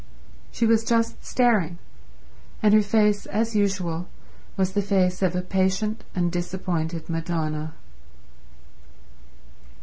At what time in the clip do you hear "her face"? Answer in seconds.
2.73-3.27